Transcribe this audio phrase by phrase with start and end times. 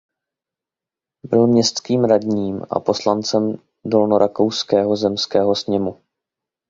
[1.23, 3.55] Byl městským radním a poslancem
[3.85, 5.97] Dolnorakouského zemského sněmu.